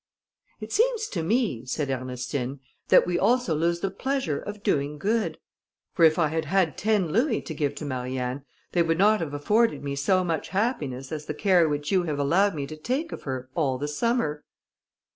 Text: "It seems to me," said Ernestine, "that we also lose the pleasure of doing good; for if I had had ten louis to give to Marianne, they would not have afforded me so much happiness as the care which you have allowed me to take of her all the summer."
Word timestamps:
"It 0.59 0.71
seems 0.71 1.05
to 1.09 1.21
me," 1.21 1.63
said 1.65 1.91
Ernestine, 1.91 2.59
"that 2.87 3.05
we 3.05 3.19
also 3.19 3.53
lose 3.53 3.81
the 3.81 3.91
pleasure 3.91 4.39
of 4.39 4.63
doing 4.63 4.97
good; 4.97 5.37
for 5.93 6.03
if 6.03 6.17
I 6.17 6.29
had 6.29 6.45
had 6.45 6.75
ten 6.75 7.09
louis 7.11 7.43
to 7.43 7.53
give 7.53 7.75
to 7.75 7.85
Marianne, 7.85 8.43
they 8.71 8.81
would 8.81 8.97
not 8.97 9.19
have 9.19 9.35
afforded 9.35 9.83
me 9.83 9.95
so 9.95 10.23
much 10.23 10.49
happiness 10.49 11.11
as 11.11 11.27
the 11.27 11.35
care 11.35 11.69
which 11.69 11.91
you 11.91 12.01
have 12.01 12.17
allowed 12.17 12.55
me 12.55 12.65
to 12.65 12.75
take 12.77 13.11
of 13.11 13.21
her 13.29 13.47
all 13.53 13.77
the 13.77 13.87
summer." 13.87 14.43